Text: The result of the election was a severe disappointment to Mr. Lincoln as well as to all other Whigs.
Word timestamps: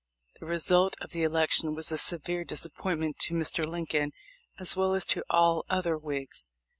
The 0.39 0.47
result 0.47 0.95
of 0.99 1.11
the 1.11 1.21
election 1.21 1.75
was 1.75 1.91
a 1.91 1.97
severe 1.99 2.43
disappointment 2.43 3.19
to 3.19 3.35
Mr. 3.35 3.67
Lincoln 3.67 4.13
as 4.57 4.75
well 4.75 4.95
as 4.95 5.05
to 5.05 5.23
all 5.29 5.63
other 5.69 5.95
Whigs. 5.95 6.49